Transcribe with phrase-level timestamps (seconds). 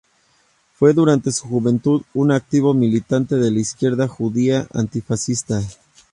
[0.73, 5.61] Fue durante su juventud un activo militante de la izquierda judía antifascista.